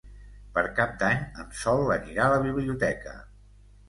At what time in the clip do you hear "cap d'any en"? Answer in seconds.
0.77-1.51